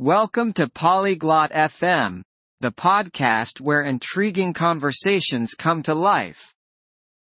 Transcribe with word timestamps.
Welcome 0.00 0.52
to 0.52 0.68
Polyglot 0.68 1.50
FM, 1.50 2.22
the 2.60 2.70
podcast 2.70 3.60
where 3.60 3.82
intriguing 3.82 4.52
conversations 4.52 5.54
come 5.54 5.82
to 5.82 5.94
life. 5.96 6.54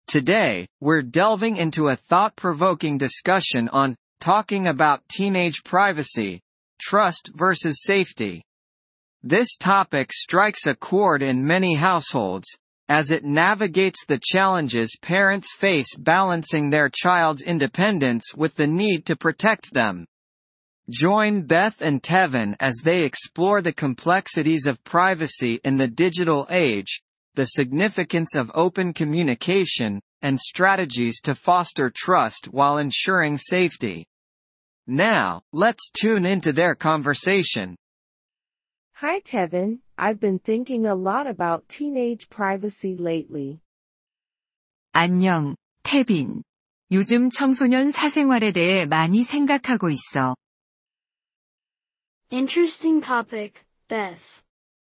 Today, 0.08 0.66
we're 0.82 1.04
delving 1.04 1.58
into 1.58 1.90
a 1.90 1.96
thought-provoking 1.96 2.98
discussion 2.98 3.70
on 3.70 3.96
talking 4.20 4.66
about 4.66 5.08
teenage 5.08 5.64
privacy, 5.64 6.42
trust 6.82 7.30
versus 7.36 7.84
safety. 7.84 8.42
This 9.22 9.56
topic 9.56 10.12
strikes 10.12 10.66
a 10.66 10.74
chord 10.74 11.22
in 11.22 11.46
many 11.46 11.76
households, 11.76 12.48
as 12.90 13.12
it 13.12 13.24
navigates 13.24 14.04
the 14.08 14.20
challenges 14.20 14.98
parents 15.00 15.56
face 15.56 15.96
balancing 15.96 16.72
their 16.72 16.90
child's 16.92 17.44
independence 17.44 18.34
with 18.36 18.56
the 18.56 18.66
need 18.66 19.06
to 19.06 19.16
protect 19.16 19.76
them. 19.76 20.08
Join 20.91 21.43
Beth 21.43 21.83
and 21.83 22.03
Tevin 22.03 22.57
as 22.61 22.77
they 22.83 23.05
explore 23.05 23.61
the 23.61 23.75
complexities 23.75 24.65
of 24.65 24.83
privacy 24.85 25.61
in 25.63 25.77
the 25.77 25.87
digital 25.87 26.47
age, 26.49 27.03
the 27.35 27.45
significance 27.45 28.35
of 28.35 28.51
open 28.55 28.95
communication, 28.95 30.01
and 30.23 30.41
strategies 30.41 31.21
to 31.21 31.35
foster 31.35 31.93
trust 31.95 32.47
while 32.47 32.79
ensuring 32.79 33.37
safety. 33.37 34.07
Now, 34.87 35.43
let's 35.53 35.91
tune 35.91 36.25
into 36.25 36.53
their 36.53 36.75
conversation. 36.75 37.77
Hi 38.95 39.21
Tevin, 39.21 39.81
I've 39.99 40.19
been 40.19 40.39
thinking 40.39 40.87
a 40.87 40.95
lot 40.95 41.27
about 41.27 41.69
teenage 41.69 42.31
privacy 42.31 42.97
lately. 42.97 43.61
안녕, 44.95 45.55
태빈. 45.85 46.43
요즘 46.91 47.29
청소년 47.29 47.91
사생활에 47.91 48.53
대해 48.53 48.87
많이 48.87 49.23
생각하고 49.23 49.91
있어. 49.91 50.35
Interesting 52.32 53.02
topic, 53.02 53.66
Beth. 53.88 54.44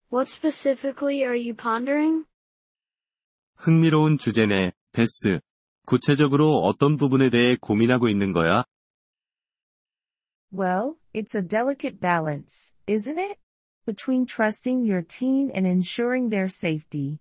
What 0.10 0.28
specifically 0.28 1.24
are 1.24 1.36
you 1.36 1.54
pondering? 1.54 2.26
흥미로운 3.58 4.18
주제네, 4.18 4.72
베스. 4.92 5.40
구체적으로 5.86 6.60
어떤 6.64 6.98
부분에 6.98 7.30
대해 7.30 7.56
고민하고 7.60 8.10
있는 8.10 8.34
거야? 8.34 8.66
Well, 10.52 10.96
it's 11.14 11.36
a 11.36 11.42
delicate 11.42 12.00
balance, 12.00 12.74
isn't 12.88 13.20
it? 13.20 13.38
Between 13.86 14.26
trusting 14.26 14.84
your 14.90 15.04
teen 15.06 15.52
and 15.54 15.68
ensuring 15.68 16.30
their 16.30 16.48
safety. 16.48 17.20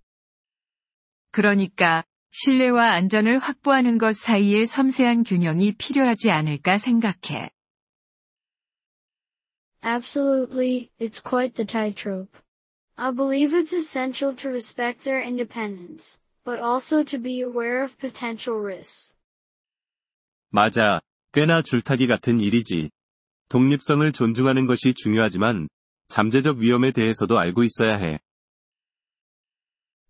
그러니까, 1.30 2.04
신뢰와 2.30 2.94
안전을 2.94 3.38
확보하는 3.38 3.98
것 3.98 4.16
사이의 4.16 4.66
섬세한 4.66 5.24
균형이 5.24 5.74
필요하지 5.76 6.30
않을까 6.30 6.78
생각해. 6.78 7.50
Absolutely, 9.83 10.91
it's 10.99 11.21
quite 11.21 11.55
the 11.55 11.65
tightrope. 11.65 12.35
I 12.97 13.11
believe 13.11 13.53
it's 13.53 13.71
essential 13.71 14.33
to 14.35 14.49
respect 14.49 15.03
their 15.03 15.21
independence, 15.21 16.19
but 16.43 16.59
also 16.59 17.03
to 17.03 17.17
be 17.17 17.41
aware 17.41 17.81
of 17.83 17.97
potential 17.97 18.59
risks. 18.59 19.15
맞아. 20.51 20.99
꽤나 21.31 21.61
줄타기 21.61 22.07
같은 22.07 22.39
일이지. 22.39 22.89
독립성을 23.49 24.11
존중하는 24.11 24.65
것이 24.65 24.93
중요하지만, 24.93 25.69
잠재적 26.07 26.57
위험에 26.57 26.91
대해서도 26.91 27.37
알고 27.37 27.63
있어야 27.63 27.97
해. 27.97 28.19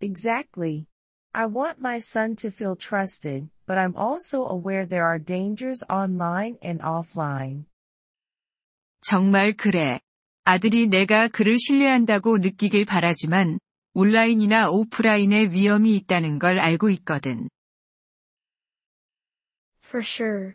Exactly. 0.02 0.88
I 1.34 1.46
want 1.46 1.80
my 1.80 1.98
son 2.00 2.36
to 2.38 2.50
feel 2.50 2.76
trusted, 2.76 3.50
but 3.68 3.78
I'm 3.78 3.96
also 3.96 4.46
aware 4.48 4.86
there 4.86 5.06
are 5.06 5.20
dangers 5.20 5.84
online 5.90 6.58
and 6.64 6.82
offline. 6.82 7.66
정말 9.05 9.53
그래. 9.53 10.01
아들이 10.45 10.89
내가 10.89 11.29
그를 11.29 11.59
신뢰한다고 11.59 12.39
느끼길 12.39 12.87
바라지만, 12.87 13.59
온라인이나 13.93 14.71
오프라인에 14.71 15.51
위험이 15.51 15.95
있다는 15.97 16.39
걸 16.39 16.59
알고 16.59 16.89
있거든. 16.91 17.51
For 19.85 20.03
sure. 20.03 20.55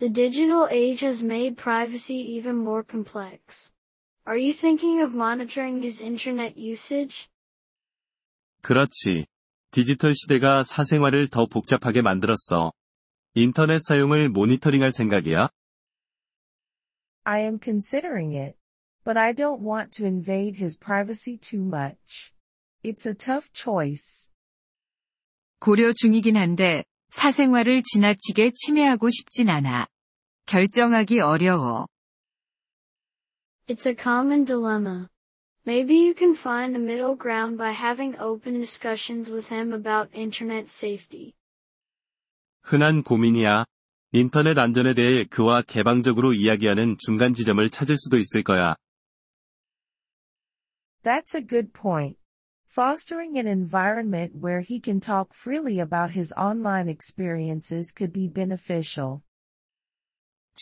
The 0.00 0.12
digital 0.12 0.66
age 0.70 1.06
has 1.06 1.24
made 1.24 1.56
privacy 1.56 2.18
even 2.18 2.56
more 2.56 2.82
complex. 2.84 3.72
Are 4.26 4.36
you 4.36 4.52
thinking 4.52 5.00
of 5.00 5.14
monitoring 5.14 5.80
his 5.80 6.02
internet 6.02 6.58
usage? 6.58 7.28
그렇지. 8.62 9.26
디지털 9.70 10.14
시대가 10.16 10.64
사생활을 10.64 11.28
더 11.28 11.46
복잡하게 11.46 12.02
만들었어. 12.02 12.72
인터넷 13.34 13.78
사용을 13.80 14.30
모니터링할 14.30 14.90
생각이야? 14.90 15.48
I 17.25 17.39
am 17.41 17.59
considering 17.59 18.33
it, 18.33 18.55
but 19.03 19.17
I 19.17 19.33
don't 19.33 19.61
want 19.61 19.91
to 19.93 20.05
invade 20.05 20.55
his 20.55 20.77
privacy 20.77 21.37
too 21.37 21.63
much. 21.63 22.33
It's 22.83 23.05
a 23.05 23.13
tough 23.13 23.51
choice. 23.53 24.29
고려 25.59 25.91
중이긴 25.93 26.37
한데, 26.37 26.85
사생활을 27.09 27.83
지나치게 27.83 28.51
침해하고 28.53 29.09
싶진 29.09 29.49
않아. 29.49 29.87
결정하기 30.45 31.19
어려워. 31.19 31.87
It's 33.67 33.85
a 33.85 33.95
common 33.95 34.45
dilemma. 34.45 35.09
Maybe 35.65 35.95
you 35.97 36.15
can 36.15 36.33
find 36.33 36.75
a 36.75 36.79
middle 36.79 37.15
ground 37.15 37.57
by 37.57 37.71
having 37.71 38.17
open 38.17 38.57
discussions 38.57 39.29
with 39.29 39.53
him 39.53 39.73
about 39.73 40.09
internet 40.13 40.67
safety. 40.69 41.33
흔한 42.63 43.03
고민이야. 43.03 43.65
인터넷 44.16 44.56
안전에 44.56 44.94
대해 44.94 45.24
그와 45.24 45.62
개방적으로 45.62 46.34
이야기하는 46.34 46.98
중간 47.00 47.34
지점을 47.34 47.68
찾을 47.68 47.96
수도 47.98 48.16
있을 48.16 48.44
거야. 48.44 48.76
That's 51.02 51.34
a 51.34 51.44
good 51.44 51.72
point. 51.72 52.16
Fostering 52.64 53.36
an 53.36 53.48
environment 53.48 54.36
where 54.40 54.60
he 54.60 54.80
can 54.80 55.00
talk 55.00 55.34
freely 55.34 55.80
about 55.80 56.12
his 56.16 56.32
online 56.38 56.88
experiences 56.88 57.92
could 57.92 58.12
be 58.12 58.28
beneficial. 58.32 59.22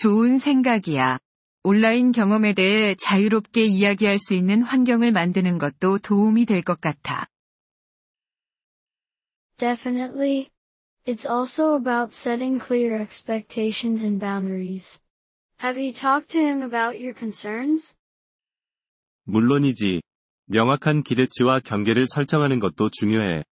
좋은 0.00 0.38
생각이야. 0.38 1.18
온라인 1.62 2.12
경험에 2.12 2.54
대해 2.54 2.94
자유롭게 2.98 3.66
이야기할 3.66 4.16
수 4.16 4.32
있는 4.32 4.62
환경을 4.62 5.12
만드는 5.12 5.58
것도 5.58 5.98
도움이 5.98 6.46
될 6.46 6.62
것 6.62 6.80
같아. 6.80 7.26
Definitely. 9.58 10.48
It's 11.05 11.25
also 11.25 11.75
about 11.75 12.13
setting 12.13 12.59
clear 12.59 12.95
expectations 12.99 14.03
and 14.03 14.19
boundaries. 14.19 14.99
Have 15.59 15.77
you 15.79 15.93
talked 15.93 16.29
to 16.31 16.39
him 16.39 16.61
about 16.61 16.99
your 16.99 17.13
concerns? 17.13 17.95
물론이지. 19.23 20.01
명확한 20.45 21.03
기대치와 21.03 21.59
경계를 21.61 22.05
설정하는 22.07 22.59
것도 22.59 22.89
중요해. 22.89 23.43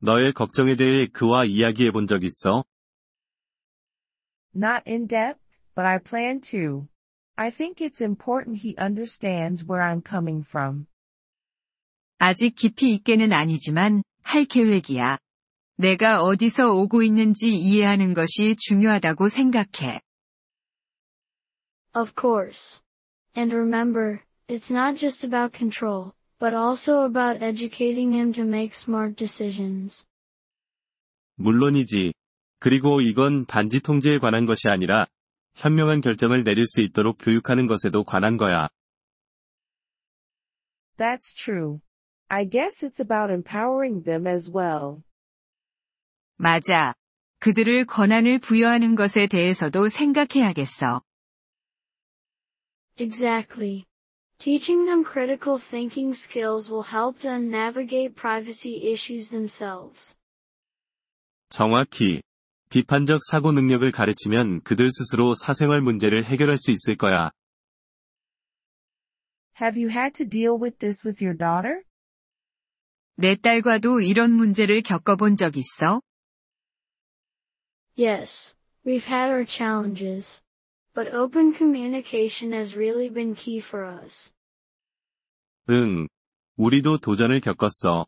너의 0.00 0.32
걱정에 0.32 0.76
대해 0.76 1.06
그와 1.06 1.44
이야기해 1.44 1.90
본 1.90 2.06
적 2.06 2.24
있어? 2.24 2.64
Not 4.54 4.82
in 4.86 5.06
depth, 5.06 5.40
but 5.74 5.86
I 5.86 5.98
plan 5.98 6.40
to. 6.52 6.88
I 7.36 7.50
think 7.50 7.80
it's 7.80 8.00
important 8.00 8.58
he 8.62 8.74
understands 8.78 9.64
where 9.66 9.82
I'm 9.82 10.02
coming 10.02 10.44
from. 10.46 10.86
아직 12.18 12.54
깊이 12.54 12.92
있게는 12.94 13.32
아니지만, 13.32 14.02
할 14.22 14.44
계획이야. 14.44 15.18
내가 15.79 16.23
어디서 16.23 16.73
오고 16.73 17.03
있는지 17.03 17.47
이해하는 17.47 18.13
것이 18.13 18.57
중요하다고 18.67 19.29
생각해. 19.29 20.01
Of 21.95 22.11
course. 22.19 22.83
And 23.33 23.55
remember, 23.55 24.19
it's 24.49 24.69
not 24.69 24.99
just 24.99 25.25
about 25.25 25.57
control, 25.57 26.11
but 26.37 26.53
also 26.53 27.05
about 27.05 27.41
educating 27.41 28.13
him 28.13 28.33
to 28.33 28.43
make 28.43 28.75
smart 28.75 29.15
decisions. 29.15 30.05
물론이지. 31.35 32.13
그리고 32.59 32.99
이건 32.99 33.45
단지 33.45 33.79
통제에 33.79 34.19
관한 34.19 34.45
것이 34.45 34.67
아니라, 34.67 35.07
현명한 35.55 36.01
결정을 36.01 36.43
내릴 36.43 36.65
수 36.65 36.81
있도록 36.81 37.19
교육하는 37.21 37.67
것에도 37.67 38.03
관한 38.03 38.35
거야. 38.35 38.67
That's 40.97 41.33
true. 41.33 41.79
I 42.27 42.43
guess 42.43 42.85
it's 42.85 42.99
about 42.99 43.31
empowering 43.31 44.03
them 44.03 44.27
as 44.27 44.51
well. 44.53 45.03
맞아. 46.41 46.93
그들을 47.39 47.85
권한을 47.85 48.39
부여하는 48.39 48.95
것에 48.95 49.27
대해서도 49.27 49.89
생각해야겠어. 49.89 51.01
Exactly. 52.97 53.83
Teaching 54.37 54.85
them 54.85 55.03
critical 55.03 55.59
thinking 55.59 56.15
skills 56.15 56.71
will 56.71 56.87
help 56.87 57.19
them 57.19 57.49
navigate 57.49 58.15
privacy 58.15 58.89
issues 58.89 59.29
themselves. 59.29 60.17
정확히. 61.49 62.21
비판적 62.69 63.19
사고 63.29 63.51
능력을 63.51 63.91
가르치면 63.91 64.61
그들 64.61 64.89
스스로 64.91 65.35
사생활 65.35 65.81
문제를 65.81 66.23
해결할 66.23 66.55
수 66.55 66.71
있을 66.71 66.95
거야. 66.95 67.31
Have 69.59 69.77
you 69.77 69.91
had 69.91 70.13
to 70.13 70.25
deal 70.25 70.55
with 70.57 70.77
this 70.79 71.05
with 71.05 71.21
your 71.21 71.37
daughter? 71.37 71.83
내 73.17 73.35
딸과도 73.35 73.99
이런 73.99 74.31
문제를 74.31 74.83
겪어본 74.83 75.35
적 75.35 75.57
있어? 75.57 76.01
Yes, 77.96 78.54
we've 78.84 79.04
had 79.04 79.30
our 79.30 79.44
challenges. 79.44 80.42
But 80.94 81.12
open 81.12 81.52
communication 81.52 82.52
has 82.52 82.76
really 82.76 83.08
been 83.08 83.34
key 83.34 83.58
for 83.60 83.84
us. 83.84 84.32
응. 85.70 86.06
우리도 86.56 86.98
도전을 86.98 87.40
겪었어. 87.40 88.06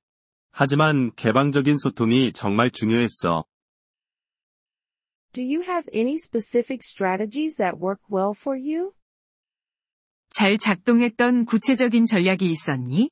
하지만 0.53 1.13
개방적인 1.17 1.79
소통이 1.79 2.33
정말 2.33 2.71
중요했어. 2.71 3.45
Do 5.33 5.43
you 5.43 5.63
have 5.63 5.89
any 5.93 6.17
specific 6.17 6.83
strategies 6.83 7.57
that 7.57 7.79
work 7.79 8.01
well 8.09 8.33
for 8.33 8.57
you? 8.57 8.93
잘 10.31 10.59
작동했던 10.59 11.45
구체적인 11.45 12.07
전략이 12.07 12.49
있었니? 12.51 13.11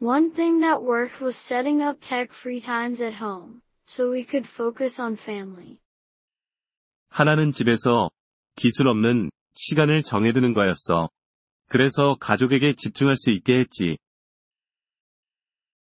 One 0.00 0.32
thing 0.32 0.60
that 0.60 0.82
worked 0.82 1.20
was 1.20 1.36
setting 1.36 1.82
up 1.82 2.00
tech-free 2.00 2.60
times 2.60 3.02
at 3.02 3.20
home, 3.20 3.62
So 3.85 4.11
we 4.11 4.25
could 4.25 4.47
focus 4.47 5.01
on 5.01 5.13
family. 5.13 5.79
하나는 7.09 7.51
집에서 7.51 8.09
기술 8.55 8.87
없는 8.87 9.29
시간을 9.53 10.03
정해두는 10.03 10.53
거였어. 10.53 11.09
그래서 11.69 12.15
가족에게 12.19 12.73
집중할 12.73 13.15
수 13.15 13.31
있게 13.31 13.59
했지. 13.59 13.97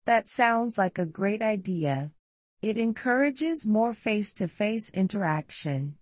That 0.06 0.26
sounds 0.28 0.80
like 0.80 1.00
a 1.00 1.10
great 1.10 1.44
idea. 1.44 2.12
It 2.64 2.80
encourages 2.80 3.68
more 3.68 3.94
face-to-face 3.96 4.92
interaction. 4.96 5.96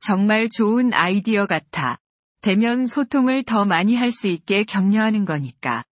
정말 0.00 0.48
좋은 0.48 0.92
아이디어 0.94 1.46
같아. 1.46 1.98
대면 2.40 2.86
소통을 2.86 3.44
더 3.44 3.64
많이 3.64 3.96
할 3.96 4.12
수 4.12 4.26
있게 4.28 4.64
격려하는 4.64 5.24
거니까. 5.26 5.84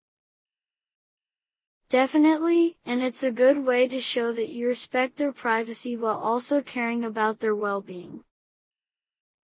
Definitely, 1.89 2.75
and 2.85 3.01
it's 3.01 3.23
a 3.23 3.31
good 3.31 3.65
way 3.65 3.87
to 3.87 3.99
show 3.99 4.33
that 4.33 4.49
you 4.49 4.67
respect 4.67 5.15
their 5.15 5.31
privacy 5.31 5.95
while 5.95 6.19
also 6.19 6.61
caring 6.61 7.05
about 7.05 7.39
their 7.39 7.55
well-being. 7.55 8.23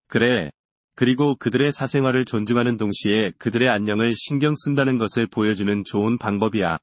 그래. 0.07 0.51
그리고 0.95 1.35
그들의 1.35 1.71
사생활을 1.71 2.25
존중하는 2.25 2.77
동시에 2.77 3.31
그들의 3.37 3.69
안녕을 3.69 4.13
신경 4.15 4.55
쓴다는 4.55 4.97
것을 4.97 5.27
보여주는 5.27 5.83
좋은 5.83 6.17
방법이야. 6.17 6.77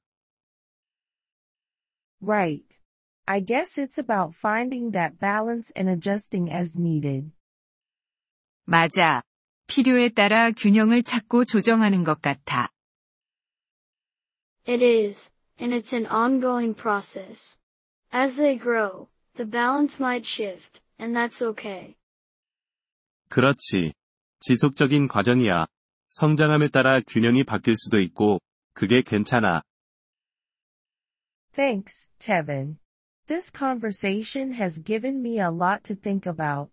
Right. 2.20 2.80
I 3.26 3.40
guess 3.40 3.78
it's 3.78 3.98
about 3.98 4.34
finding 4.36 4.92
that 4.92 5.18
balance 5.18 5.72
and 5.76 5.90
adjusting 5.90 6.50
as 6.50 6.78
needed. 6.78 7.32
맞아. 8.64 9.22
필요에 9.66 10.10
따라 10.10 10.50
균형을 10.52 11.02
찾고 11.02 11.44
조정하는 11.44 12.04
것 12.04 12.20
같아. 12.20 12.70
It 14.66 14.82
is, 14.82 15.33
and 15.59 15.73
it's 15.73 15.93
an 15.93 16.05
ongoing 16.07 16.73
process. 16.73 17.57
As 18.11 18.37
they 18.37 18.55
grow, 18.55 19.09
the 19.35 19.45
balance 19.45 19.99
might 19.99 20.25
shift, 20.25 20.81
and 20.97 21.15
that's 21.15 21.41
okay. 21.41 21.95
그렇지. 23.29 23.93
지속적인 24.39 25.07
과정이야. 25.07 25.67
성장함에 26.09 26.69
따라 26.69 27.01
균형이 27.01 27.43
바뀔 27.43 27.75
수도 27.75 27.99
있고, 27.99 28.39
그게 28.73 29.01
괜찮아. 29.01 29.61
Thanks, 31.53 32.07
Tevin. 32.19 32.77
This 33.27 33.51
conversation 33.51 34.53
has 34.53 34.81
given 34.81 35.21
me 35.21 35.39
a 35.39 35.49
lot 35.49 35.83
to 35.83 35.95
think 35.95 36.25
about. 36.27 36.71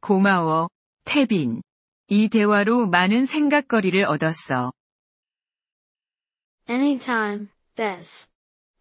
고마워, 0.00 0.68
태빈. 1.04 1.62
이 2.08 2.28
대화로 2.28 2.86
많은 2.86 3.26
생각거리를 3.26 4.04
얻었어. 4.04 4.72
Anytime, 6.68 7.50
Beth. 7.76 8.28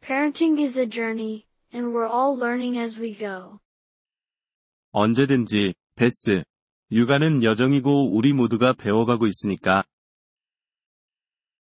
Parenting 0.01 0.59
is 0.59 0.77
a 0.77 0.85
journey, 0.85 1.45
and 1.71 1.93
we're 1.93 2.07
all 2.07 2.35
learning 2.37 2.77
as 2.77 2.99
we 2.99 3.13
go. 3.13 3.59
언제든지, 4.91 5.73
베스. 5.95 6.43
육아는 6.91 7.43
여정이고 7.43 8.15
우리 8.15 8.33
모두가 8.33 8.73
배워가고 8.73 9.27
있으니까. 9.27 9.83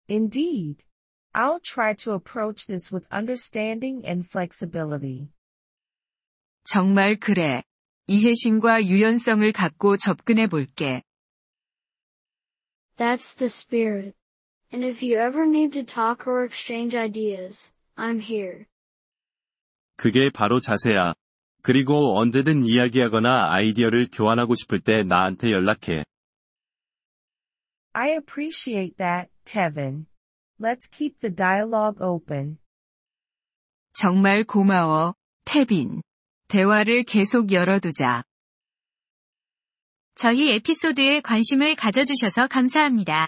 Indeed. 0.09 0.85
I'll 1.35 1.61
try 1.61 1.95
to 2.05 2.15
approach 2.15 2.67
this 2.67 2.93
with 2.93 3.07
understanding 3.13 4.03
and 4.07 4.27
flexibility. 4.27 5.29
정말 6.65 7.19
그래. 7.19 7.63
이해심과 8.07 8.85
유연성을 8.85 9.53
갖고 9.53 9.97
접근해 9.97 10.47
볼게. 10.47 11.03
That's 12.97 13.37
the 13.37 13.49
spirit. 13.49 14.17
And 14.74 14.84
if 14.84 15.04
you 15.04 15.20
ever 15.20 15.46
need 15.46 15.72
to 15.74 15.84
talk 15.84 16.26
or 16.26 16.44
exchange 16.44 16.96
ideas, 16.96 17.74
I'm 17.96 18.20
here. 18.20 18.66
그게 19.98 20.32
바로 20.32 20.60
자세야. 20.60 21.14
그리고 21.62 22.18
언제든 22.18 22.66
이야기하거나 22.66 23.54
아이디어를 23.54 24.08
교환하고 24.12 24.56
싶을 24.56 24.82
때 24.82 25.04
나한테 25.04 25.52
연락해. 25.52 26.04
I 27.94 28.10
appreciate 28.18 28.98
that, 28.98 29.30
Tevin. 29.46 30.08
Let's 30.60 30.90
keep 30.90 31.20
the 31.20 31.34
dialogue 31.34 32.02
open. 32.02 32.58
정말 33.94 34.44
고마워, 34.44 35.14
태빈. 35.46 36.02
대화를 36.48 37.04
계속 37.04 37.52
열어두자. 37.52 38.24
저희 40.16 40.52
에피소드에 40.54 41.22
관심을 41.22 41.76
가져주셔서 41.76 42.48
감사합니다. 42.48 43.28